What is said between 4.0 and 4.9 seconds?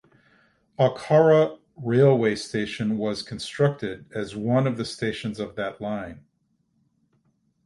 as one of the